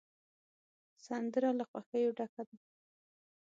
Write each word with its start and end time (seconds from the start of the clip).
سندره 1.05 1.49
له 1.59 1.63
خوښیو 1.69 2.15
ډکه 2.17 2.43
ده 2.47 2.55